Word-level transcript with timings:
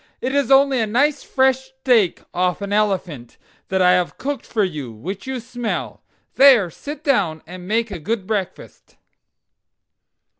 "It 0.19 0.33
is 0.33 0.49
only 0.49 0.79
a 0.81 0.87
nice 0.87 1.21
fresh 1.21 1.59
steak 1.65 2.23
off 2.33 2.63
an 2.63 2.73
elephant, 2.73 3.37
that 3.69 3.83
I 3.83 3.91
have 3.91 4.17
cooked 4.17 4.47
for 4.47 4.63
you, 4.63 4.91
which 4.91 5.27
you 5.27 5.39
smell. 5.39 6.01
There, 6.37 6.71
sit 6.71 7.03
down 7.03 7.43
and 7.45 7.67
make 7.67 7.91
a 7.91 7.99
good 7.99 8.25
breakfast." 8.25 8.95